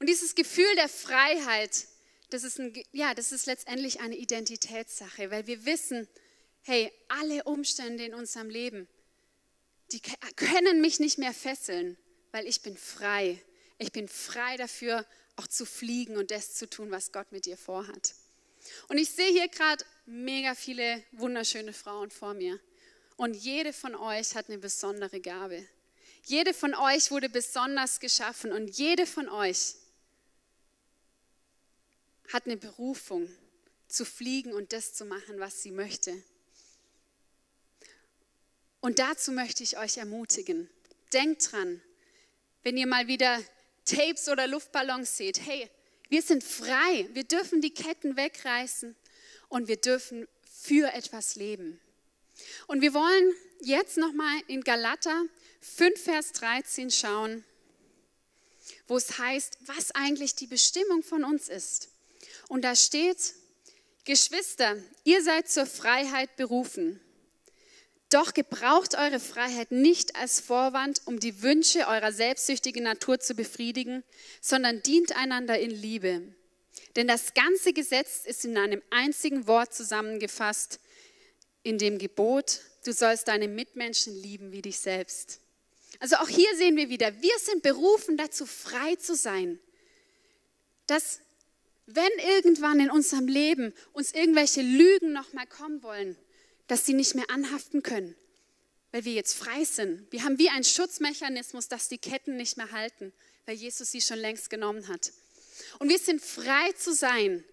Und 0.06 0.10
dieses 0.10 0.36
Gefühl 0.36 0.76
der 0.76 0.88
Freiheit, 0.88 1.88
das 2.30 2.44
ist, 2.44 2.60
ein, 2.60 2.80
ja, 2.92 3.16
das 3.16 3.32
ist 3.32 3.48
letztendlich 3.48 4.02
eine 4.02 4.16
Identitätssache, 4.16 5.32
weil 5.32 5.48
wir 5.48 5.66
wissen, 5.66 6.08
hey, 6.62 6.92
alle 7.08 7.44
Umstände 7.46 8.06
in 8.06 8.14
unserem 8.14 8.52
Leben, 8.52 8.88
die 9.92 10.00
können 10.36 10.80
mich 10.80 11.00
nicht 11.00 11.18
mehr 11.18 11.34
fesseln, 11.34 11.98
weil 12.32 12.46
ich 12.46 12.62
bin 12.62 12.78
frei. 12.78 13.42
Ich 13.80 13.92
bin 13.94 14.08
frei 14.08 14.58
dafür, 14.58 15.08
auch 15.38 15.48
zu 15.48 15.66
fliegen 15.66 16.18
und 16.18 16.30
das 16.30 16.54
zu 16.54 16.70
tun, 16.70 16.92
was 16.92 17.12
Gott 17.12 17.32
mit 17.32 17.48
dir 17.48 17.58
vorhat. 17.58 18.14
Und 18.90 19.00
ich 19.00 19.10
sehe 19.10 19.32
hier 19.32 19.48
gerade 19.48 19.84
mega 20.06 20.54
viele 20.54 21.02
wunderschöne 21.14 21.74
Frauen 21.74 22.12
vor 22.12 22.36
mir. 22.36 22.60
Und 23.18 23.36
jede 23.36 23.74
von 23.74 23.96
euch 23.96 24.36
hat 24.36 24.50
eine 24.50 24.60
besondere 24.60 25.20
Gabe. 25.20 25.68
Jede 26.26 26.54
von 26.54 26.76
euch 26.76 27.10
wurde 27.10 27.28
besonders 27.28 28.00
geschaffen 28.00 28.52
und 28.52 28.78
jede 28.78 29.08
von 29.08 29.30
euch 29.30 29.74
hat 32.32 32.46
eine 32.46 32.58
Berufung 32.58 33.30
zu 33.88 34.06
fliegen 34.06 34.54
und 34.54 34.74
das 34.74 34.94
zu 34.94 35.06
machen, 35.06 35.40
was 35.40 35.62
sie 35.62 35.72
möchte. 35.72 36.24
Und 38.82 39.00
dazu 39.00 39.32
möchte 39.32 39.64
ich 39.64 39.78
euch 39.78 39.98
ermutigen. 39.98 40.70
Denkt 41.14 41.52
dran, 41.52 41.82
wenn 42.64 42.78
ihr 42.78 42.88
mal 42.88 43.08
wieder 43.08 43.42
Tapes 43.86 44.28
oder 44.30 44.48
Luftballons 44.48 45.18
seht, 45.18 45.46
hey, 45.46 45.70
wir 46.10 46.22
sind 46.22 46.44
frei, 46.44 47.10
wir 47.14 47.24
dürfen 47.24 47.62
die 47.62 47.74
Ketten 47.74 48.16
wegreißen 48.16 48.96
und 49.50 49.68
wir 49.68 49.78
dürfen 49.78 50.28
für 50.44 50.94
etwas 50.94 51.36
leben. 51.36 51.80
Und 52.68 52.82
wir 52.82 52.94
wollen 52.94 53.34
jetzt 53.62 53.98
nochmal 53.98 54.40
in 54.48 54.62
Galater 54.64 55.24
5, 55.62 56.02
Vers 56.02 56.32
13 56.34 56.92
schauen, 56.92 57.44
wo 58.88 58.98
es 58.98 59.18
heißt, 59.18 59.58
was 59.66 59.92
eigentlich 59.92 60.36
die 60.36 60.48
Bestimmung 60.48 61.02
von 61.02 61.24
uns 61.24 61.50
ist. 61.50 61.90
Und 62.48 62.64
da 62.64 62.76
steht, 62.76 63.34
Geschwister, 64.06 64.78
ihr 65.04 65.24
seid 65.24 65.50
zur 65.50 65.66
Freiheit 65.66 66.36
berufen. 66.36 67.00
Doch 68.10 68.34
gebraucht 68.34 68.96
eure 68.96 69.20
Freiheit 69.20 69.72
nicht 69.72 70.16
als 70.16 70.40
Vorwand, 70.40 71.02
um 71.06 71.20
die 71.20 71.42
Wünsche 71.42 71.88
eurer 71.88 72.12
selbstsüchtigen 72.12 72.84
Natur 72.84 73.20
zu 73.20 73.34
befriedigen, 73.34 74.04
sondern 74.42 74.84
dient 74.84 75.16
einander 75.16 75.60
in 75.60 75.72
Liebe. 75.72 76.22
Denn 76.96 77.08
das 77.08 77.34
ganze 77.34 77.74
Gesetz 77.74 78.26
ist 78.26 78.46
in 78.46 78.58
einem 78.58 78.82
einzigen 78.92 79.48
Wort 79.48 79.74
zusammengefasst, 79.74 80.80
in 81.64 81.80
dem 81.80 81.98
Gebot, 81.98 82.62
du 82.86 82.94
sollst 82.94 83.28
deine 83.28 83.48
Mitmenschen 83.48 84.16
lieben 84.16 84.52
wie 84.52 84.62
dich 84.62 84.78
selbst. 84.80 85.40
Also 86.00 86.18
auch 86.18 86.30
hier 86.30 86.56
sehen 86.58 86.78
wir 86.78 86.90
wieder, 86.90 87.22
wir 87.22 87.40
sind 87.40 87.64
berufen 87.64 88.18
dazu, 88.18 88.46
frei 88.46 88.96
zu 88.98 89.16
sein. 89.16 89.60
Dass 90.86 91.22
wenn 91.88 92.12
irgendwann 92.38 92.80
in 92.80 92.90
unserem 92.90 93.28
Leben 93.28 93.74
uns 93.94 94.14
irgendwelche 94.14 94.62
Lügen 94.62 95.14
nochmal 95.14 95.48
kommen 95.48 95.84
wollen, 95.84 96.18
dass 96.68 96.86
sie 96.86 96.94
nicht 96.94 97.16
mehr 97.16 97.30
anhaften 97.30 97.84
können, 97.84 98.16
weil 98.92 99.06
wir 99.06 99.14
jetzt 99.14 99.36
frei 99.36 99.64
sind. 99.66 100.12
Wir 100.12 100.24
haben 100.24 100.40
wie 100.40 100.50
einen 100.50 100.64
Schutzmechanismus, 100.64 101.68
dass 101.68 101.88
die 101.88 102.00
Ketten 102.00 102.38
nicht 102.38 102.58
mehr 102.58 102.72
halten, 102.72 103.14
weil 103.46 103.56
Jesus 103.56 103.92
sie 103.92 104.02
schon 104.02 104.18
längst 104.18 104.50
genommen 104.50 104.88
hat. 104.88 105.12
Und 105.80 105.90
wir 105.90 106.00
sind 106.00 106.22
frei 106.22 106.72
zu 106.74 106.94
sein, 106.94 107.44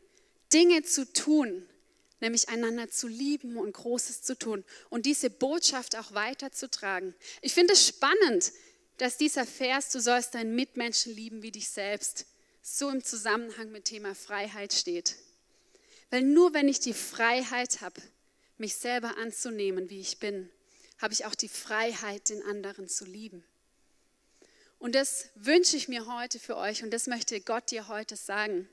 Dinge 0.52 0.82
zu 0.82 1.10
tun, 1.12 1.66
nämlich 2.20 2.48
einander 2.48 2.88
zu 2.88 3.08
lieben 3.08 3.56
und 3.56 3.72
Großes 3.72 4.22
zu 4.22 4.38
tun 4.38 4.64
und 4.88 5.06
diese 5.06 5.28
Botschaft 5.28 5.96
auch 5.96 6.12
weiterzutragen. 6.14 7.14
Ich 7.42 7.52
finde 7.52 7.74
es 7.74 7.86
spannend, 7.86 8.52
dass 8.98 9.18
dieser 9.18 9.44
Vers, 9.44 9.90
du 9.90 10.00
sollst 10.00 10.34
deinen 10.34 10.54
Mitmenschen 10.54 11.14
lieben 11.14 11.42
wie 11.42 11.50
dich 11.50 11.68
selbst, 11.68 12.26
so 12.62 12.88
im 12.88 13.04
Zusammenhang 13.04 13.70
mit 13.72 13.84
Thema 13.84 14.14
Freiheit 14.14 14.72
steht. 14.72 15.16
Weil 16.10 16.22
nur 16.22 16.54
wenn 16.54 16.68
ich 16.68 16.80
die 16.80 16.94
Freiheit 16.94 17.80
habe, 17.80 18.00
mich 18.56 18.76
selber 18.76 19.16
anzunehmen, 19.18 19.90
wie 19.90 20.00
ich 20.00 20.18
bin, 20.18 20.48
habe 20.98 21.12
ich 21.12 21.26
auch 21.26 21.34
die 21.34 21.48
Freiheit, 21.48 22.28
den 22.28 22.42
anderen 22.42 22.88
zu 22.88 23.04
lieben. 23.04 23.44
Und 24.78 24.94
das 24.94 25.28
wünsche 25.34 25.76
ich 25.76 25.88
mir 25.88 26.06
heute 26.06 26.38
für 26.38 26.56
euch 26.56 26.82
und 26.82 26.90
das 26.92 27.06
möchte 27.06 27.40
Gott 27.40 27.70
dir 27.70 27.88
heute 27.88 28.16
sagen. 28.16 28.68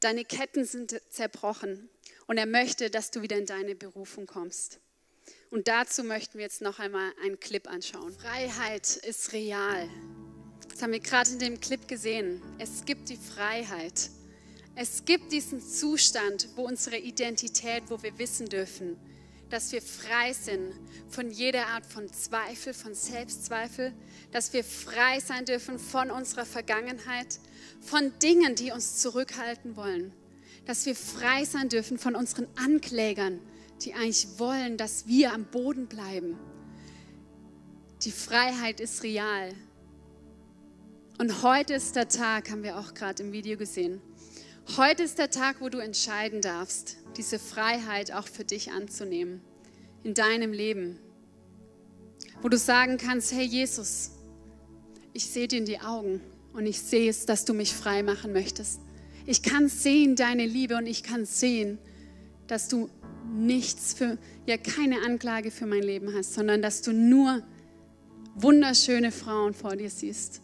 Deine 0.00 0.24
Ketten 0.24 0.64
sind 0.64 1.00
zerbrochen 1.10 1.88
und 2.26 2.38
er 2.38 2.46
möchte, 2.46 2.90
dass 2.90 3.10
du 3.10 3.22
wieder 3.22 3.36
in 3.36 3.46
deine 3.46 3.74
Berufung 3.74 4.26
kommst. 4.26 4.80
Und 5.50 5.68
dazu 5.68 6.04
möchten 6.04 6.38
wir 6.38 6.44
jetzt 6.44 6.60
noch 6.60 6.78
einmal 6.78 7.12
einen 7.22 7.40
Clip 7.40 7.68
anschauen. 7.68 8.12
Freiheit 8.18 8.96
ist 8.96 9.32
real. 9.32 9.88
Das 10.76 10.82
haben 10.82 10.92
wir 10.92 11.00
gerade 11.00 11.30
in 11.30 11.38
dem 11.38 11.58
Clip 11.58 11.88
gesehen. 11.88 12.42
Es 12.58 12.84
gibt 12.84 13.08
die 13.08 13.16
Freiheit. 13.16 14.10
Es 14.74 15.06
gibt 15.06 15.32
diesen 15.32 15.62
Zustand, 15.62 16.48
wo 16.54 16.66
unsere 16.66 16.98
Identität, 16.98 17.84
wo 17.88 18.02
wir 18.02 18.18
wissen 18.18 18.46
dürfen, 18.46 18.98
dass 19.48 19.72
wir 19.72 19.80
frei 19.80 20.34
sind 20.34 20.74
von 21.08 21.30
jeder 21.30 21.68
Art 21.68 21.86
von 21.86 22.12
Zweifel, 22.12 22.74
von 22.74 22.94
Selbstzweifel, 22.94 23.94
dass 24.32 24.52
wir 24.52 24.62
frei 24.62 25.18
sein 25.18 25.46
dürfen 25.46 25.78
von 25.78 26.10
unserer 26.10 26.44
Vergangenheit, 26.44 27.40
von 27.80 28.12
Dingen, 28.18 28.54
die 28.54 28.70
uns 28.70 28.98
zurückhalten 28.98 29.76
wollen, 29.76 30.12
dass 30.66 30.84
wir 30.84 30.94
frei 30.94 31.46
sein 31.46 31.70
dürfen 31.70 31.96
von 31.96 32.14
unseren 32.14 32.48
Anklägern, 32.54 33.40
die 33.80 33.94
eigentlich 33.94 34.38
wollen, 34.38 34.76
dass 34.76 35.06
wir 35.06 35.32
am 35.32 35.46
Boden 35.46 35.86
bleiben. 35.86 36.36
Die 38.02 38.12
Freiheit 38.12 38.80
ist 38.80 39.02
real. 39.04 39.54
Und 41.18 41.42
heute 41.42 41.72
ist 41.72 41.96
der 41.96 42.08
Tag, 42.08 42.50
haben 42.50 42.62
wir 42.62 42.78
auch 42.78 42.92
gerade 42.92 43.22
im 43.22 43.32
Video 43.32 43.56
gesehen. 43.56 44.02
Heute 44.76 45.02
ist 45.02 45.18
der 45.18 45.30
Tag, 45.30 45.62
wo 45.62 45.70
du 45.70 45.78
entscheiden 45.78 46.42
darfst, 46.42 46.98
diese 47.16 47.38
Freiheit 47.38 48.12
auch 48.12 48.28
für 48.28 48.44
dich 48.44 48.70
anzunehmen, 48.72 49.40
in 50.02 50.12
deinem 50.12 50.52
Leben. 50.52 50.98
Wo 52.42 52.50
du 52.50 52.58
sagen 52.58 52.98
kannst, 52.98 53.32
hey 53.32 53.44
Jesus, 53.44 54.10
ich 55.14 55.24
sehe 55.24 55.48
dir 55.48 55.60
in 55.60 55.64
die 55.64 55.80
Augen 55.80 56.20
und 56.52 56.66
ich 56.66 56.82
sehe 56.82 57.08
es, 57.08 57.24
dass 57.24 57.46
du 57.46 57.54
mich 57.54 57.72
frei 57.72 58.02
machen 58.02 58.34
möchtest. 58.34 58.80
Ich 59.24 59.42
kann 59.42 59.70
sehen 59.70 60.16
deine 60.16 60.44
Liebe 60.44 60.76
und 60.76 60.86
ich 60.86 61.02
kann 61.02 61.24
sehen, 61.24 61.78
dass 62.46 62.68
du 62.68 62.90
nichts 63.32 63.94
für, 63.94 64.18
ja, 64.44 64.58
keine 64.58 65.00
Anklage 65.00 65.50
für 65.50 65.64
mein 65.64 65.82
Leben 65.82 66.12
hast, 66.14 66.34
sondern 66.34 66.60
dass 66.60 66.82
du 66.82 66.92
nur 66.92 67.42
wunderschöne 68.34 69.12
Frauen 69.12 69.54
vor 69.54 69.76
dir 69.76 69.88
siehst. 69.88 70.42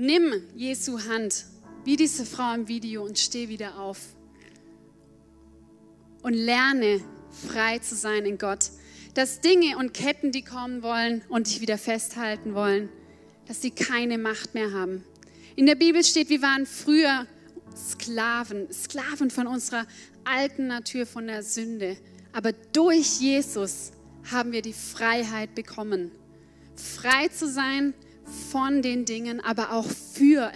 Nimm 0.00 0.32
Jesu 0.54 1.00
Hand, 1.08 1.44
wie 1.84 1.96
diese 1.96 2.24
Frau 2.24 2.54
im 2.54 2.68
Video, 2.68 3.02
und 3.04 3.18
steh 3.18 3.48
wieder 3.48 3.80
auf. 3.80 3.98
Und 6.22 6.34
lerne 6.34 7.00
frei 7.48 7.80
zu 7.80 7.96
sein 7.96 8.24
in 8.24 8.38
Gott. 8.38 8.70
Dass 9.14 9.40
Dinge 9.40 9.76
und 9.76 9.94
Ketten, 9.94 10.30
die 10.30 10.44
kommen 10.44 10.84
wollen 10.84 11.22
und 11.28 11.48
dich 11.48 11.60
wieder 11.60 11.78
festhalten 11.78 12.54
wollen, 12.54 12.90
dass 13.48 13.60
sie 13.60 13.72
keine 13.72 14.18
Macht 14.18 14.54
mehr 14.54 14.70
haben. 14.70 15.02
In 15.56 15.66
der 15.66 15.74
Bibel 15.74 16.04
steht, 16.04 16.28
wir 16.28 16.42
waren 16.42 16.64
früher 16.64 17.26
Sklaven, 17.76 18.72
Sklaven 18.72 19.30
von 19.30 19.48
unserer 19.48 19.84
alten 20.22 20.68
Natur, 20.68 21.06
von 21.06 21.26
der 21.26 21.42
Sünde. 21.42 21.96
Aber 22.32 22.52
durch 22.52 23.18
Jesus 23.18 23.90
haben 24.30 24.52
wir 24.52 24.62
die 24.62 24.74
Freiheit 24.74 25.56
bekommen. 25.56 26.12
Frei 26.76 27.26
zu 27.26 27.50
sein 27.50 27.94
von 28.28 28.82
den 28.82 29.04
Dingen, 29.04 29.40
aber 29.40 29.72
auch 29.72 29.86
für 29.86 30.52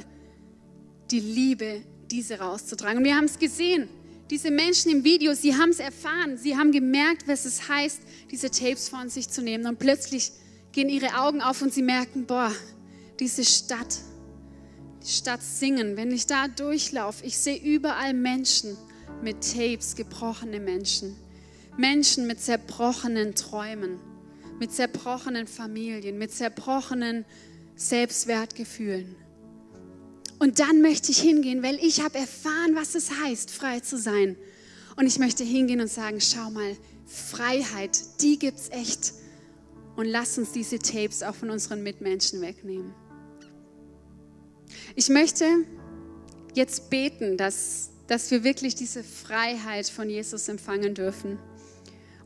die 1.11 1.20
Liebe, 1.20 1.82
diese 2.11 2.38
rauszutragen. 2.38 2.98
Und 2.98 3.04
wir 3.04 3.16
haben 3.16 3.24
es 3.24 3.38
gesehen. 3.38 3.88
Diese 4.30 4.50
Menschen 4.50 4.90
im 4.90 5.04
Video, 5.04 5.35
sie 5.35 5.54
haben 5.54 5.70
es 5.70 5.78
erfahren. 5.78 6.38
Sie 6.38 6.56
haben 6.56 6.72
gemerkt, 6.72 7.28
was 7.28 7.44
es 7.44 7.68
heißt, 7.68 8.00
diese 8.30 8.50
Tapes 8.50 8.88
von 8.88 9.08
sich 9.08 9.28
zu 9.28 9.42
nehmen. 9.42 9.66
Und 9.66 9.78
plötzlich 9.78 10.32
gehen 10.72 10.88
ihre 10.88 11.18
Augen 11.20 11.42
auf 11.42 11.61
und 11.61 11.72
sie 11.72 11.82
merken, 11.82 12.26
boah, 12.26 12.52
diese 13.20 13.44
Stadt, 13.44 13.98
die 15.02 15.11
Stadt 15.11 15.42
singen. 15.42 15.96
Wenn 15.96 16.11
ich 16.12 16.26
da 16.26 16.48
durchlaufe, 16.48 17.24
ich 17.24 17.37
sehe 17.37 17.58
überall 17.58 18.14
Menschen 18.14 18.76
mit 19.22 19.37
Tapes, 19.52 19.96
gebrochene 19.96 20.61
Menschen. 20.61 21.16
Menschen 21.76 22.26
mit 22.26 22.40
zerbrochenen 22.40 23.35
Träumen, 23.35 23.98
mit 24.58 24.72
zerbrochenen 24.72 25.46
Familien, 25.46 26.18
mit 26.18 26.32
zerbrochenen 26.32 27.24
Selbstwertgefühlen. 27.88 29.16
Und 30.38 30.59
dann 30.59 30.83
möchte 30.83 31.12
ich 31.12 31.21
hingehen, 31.21 31.62
weil 31.62 31.77
ich 31.77 32.03
habe 32.03 32.18
erfahren, 32.18 32.75
was 32.75 32.95
es 32.95 33.11
heißt, 33.23 33.51
frei 33.51 33.81
zu 33.81 33.97
sein. 33.97 34.37
Und 34.97 35.07
ich 35.07 35.18
möchte 35.18 35.45
hingehen 35.45 35.81
und 35.81 35.90
sagen, 35.90 36.21
schau 36.21 36.51
mal, 36.51 36.77
Freiheit, 37.07 37.99
die 38.21 38.38
gibt 38.38 38.59
es 38.59 38.71
echt. 38.71 39.12
Und 39.97 40.07
lass 40.07 40.38
uns 40.38 40.53
diese 40.53 40.79
Tapes 40.79 41.23
auch 41.23 41.35
von 41.35 41.51
unseren 41.51 41.83
Mitmenschen 41.83 42.40
wegnehmen. 42.40 42.92
Ich 44.97 45.09
möchte 45.09 45.45
jetzt 46.55 46.90
beten, 46.90 47.37
dass, 47.37 47.90
dass 48.07 48.31
wir 48.31 48.42
wirklich 48.45 48.75
diese 48.75 49.05
Freiheit 49.05 49.88
von 49.88 50.11
Jesus 50.11 50.49
empfangen 50.49 50.95
dürfen. 50.95 51.38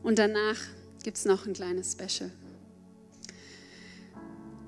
Und 0.01 0.17
danach 0.17 0.57
gibt 1.03 1.17
es 1.17 1.25
noch 1.25 1.45
ein 1.45 1.53
kleines 1.53 1.93
Special. 1.93 2.31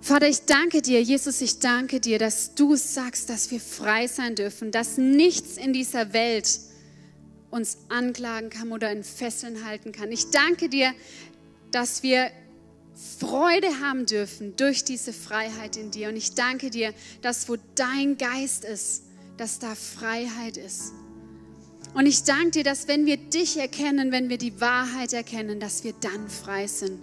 Vater, 0.02 0.28
ich 0.28 0.46
danke 0.46 0.82
dir, 0.82 1.02
Jesus, 1.02 1.42
ich 1.42 1.60
danke 1.60 2.00
dir, 2.00 2.20
dass 2.20 2.56
du 2.56 2.76
sagst, 2.76 3.30
dass 3.30 3.52
wir 3.52 3.60
frei 3.60 4.08
sein 4.08 4.36
dürfen, 4.36 4.72
dass 4.72 4.98
nichts 4.98 5.58
in 5.58 5.74
dieser 5.74 6.14
Welt 6.14 6.60
uns 7.52 7.78
anklagen 7.90 8.50
kann 8.50 8.72
oder 8.72 8.92
in 8.92 9.04
Fesseln 9.04 9.66
halten 9.66 9.92
kann. 9.92 10.12
Ich 10.12 10.30
danke 10.30 10.70
dir, 10.70 10.94
dass 11.72 12.04
wir 12.04 12.32
Freude 13.20 13.80
haben 13.80 14.06
dürfen 14.06 14.56
durch 14.56 14.84
diese 14.84 15.14
Freiheit 15.14 15.78
in 15.78 15.92
dir. 15.92 16.10
Und 16.10 16.18
ich 16.18 16.34
danke 16.34 16.70
dir, 16.70 16.94
dass 17.22 17.48
wo 17.50 17.56
dein 17.76 18.18
Geist 18.18 18.66
ist, 18.66 19.04
dass 19.38 19.60
da 19.60 19.76
Freiheit 19.76 20.58
ist. 20.58 20.94
Und 21.94 22.06
ich 22.06 22.24
danke 22.24 22.52
dir, 22.52 22.64
dass 22.64 22.88
wenn 22.88 23.06
wir 23.06 23.18
dich 23.18 23.58
erkennen, 23.58 24.12
wenn 24.12 24.30
wir 24.30 24.38
die 24.38 24.60
Wahrheit 24.62 25.14
erkennen, 25.14 25.60
dass 25.60 25.84
wir 25.84 25.94
dann 25.94 26.30
frei 26.30 26.68
sind. 26.68 27.00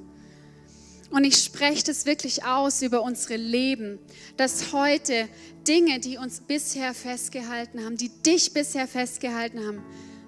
Und 1.11 1.25
ich 1.25 1.37
spreche 1.37 1.85
das 1.85 2.07
wirklich 2.07 2.45
aus 2.45 2.83
über 2.83 3.03
unsere 3.03 3.37
Leben, 3.37 3.99
dass 4.37 4.73
heute 4.73 5.29
Dinge, 5.67 6.01
die 6.01 6.19
uns 6.19 6.41
bisher 6.41 6.95
festgehalten 6.95 7.85
haben, 7.85 7.97
die 7.97 8.09
dich 8.09 8.53
bisher 8.53 8.89
festgehalten 8.89 9.65
haben, 9.67 9.83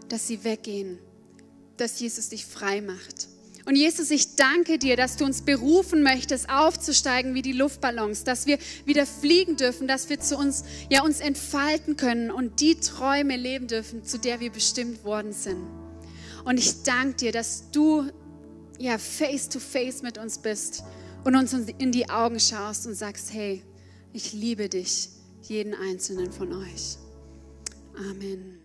dass 0.09 0.27
sie 0.27 0.45
weggehen, 0.45 0.99
dass 1.77 1.99
Jesus 2.01 2.29
dich 2.29 2.47
frei 2.47 2.81
macht. 2.81 3.29
Und 3.69 3.77
Jesus, 3.77 4.11
ich 4.11 4.35
danke 4.35 4.79
dir, 4.79 4.97
dass 4.97 5.17
du 5.17 5.27
uns 5.27 5.43
berufen 5.43 6.03
möchtest, 6.03 6.49
aufzusteigen 6.49 7.35
wie 7.35 7.43
die 7.43 7.53
Luftballons, 7.53 8.25
dass 8.25 8.47
wir 8.47 8.59
wieder 8.87 9.05
fliegen 9.05 9.57
dürfen, 9.57 9.87
dass 9.87 10.09
wir 10.09 10.19
zu 10.21 10.38
uns, 10.38 10.64
ja, 10.88 11.03
uns 11.03 11.21
entfalten 11.21 11.99
können 11.99 12.31
und 12.31 12.61
die 12.61 12.77
Träume 12.77 13.37
leben 13.37 13.67
dürfen, 13.67 14.05
zu 14.05 14.17
der 14.19 14.41
wir 14.41 14.51
bestimmt 14.51 15.05
worden 15.05 15.35
sind. 15.35 15.67
Und 16.47 16.59
ich 16.59 16.83
danke 16.83 17.17
dir, 17.17 17.33
dass 17.33 17.71
du, 17.71 18.11
ja, 18.79 18.99
face 18.99 19.49
to 19.49 19.59
face 19.59 20.03
mit 20.03 20.19
uns 20.19 20.38
bist 20.38 20.85
und 21.25 21.35
uns 21.35 21.53
in 21.53 21.93
die 21.93 22.09
Augen 22.09 22.41
schaust 22.41 22.87
und 22.87 22.95
sagst, 22.95 23.33
hey, 23.33 23.62
ich 24.12 24.33
liebe 24.33 24.69
dich, 24.69 25.11
jeden 25.43 25.75
einzelnen 25.75 26.33
von 26.33 26.53
euch. 26.53 26.97
Amen. 27.97 28.58